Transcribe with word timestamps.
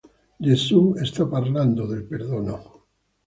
Gesù 0.39 0.81
sta 1.03 1.27
parlando 1.27 1.85
del 1.85 2.05
perdono. 2.07 2.57